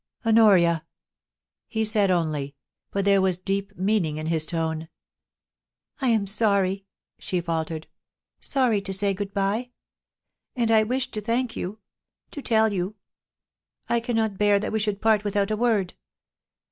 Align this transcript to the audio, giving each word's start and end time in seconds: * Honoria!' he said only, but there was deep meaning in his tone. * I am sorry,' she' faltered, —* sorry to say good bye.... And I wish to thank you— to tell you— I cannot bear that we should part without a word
* 0.15 0.25
Honoria!' 0.25 0.83
he 1.67 1.85
said 1.85 2.09
only, 2.09 2.55
but 2.89 3.05
there 3.05 3.21
was 3.21 3.37
deep 3.37 3.77
meaning 3.77 4.17
in 4.17 4.25
his 4.25 4.47
tone. 4.47 4.89
* 5.41 6.01
I 6.01 6.07
am 6.07 6.25
sorry,' 6.25 6.87
she' 7.19 7.39
faltered, 7.39 7.85
—* 8.27 8.35
sorry 8.41 8.81
to 8.81 8.93
say 8.93 9.13
good 9.13 9.31
bye.... 9.31 9.69
And 10.55 10.71
I 10.71 10.81
wish 10.81 11.11
to 11.11 11.21
thank 11.21 11.55
you— 11.55 11.81
to 12.31 12.41
tell 12.41 12.73
you— 12.73 12.95
I 13.89 13.99
cannot 13.99 14.39
bear 14.39 14.57
that 14.57 14.71
we 14.71 14.79
should 14.79 15.01
part 15.03 15.23
without 15.23 15.51
a 15.51 15.55
word 15.55 15.93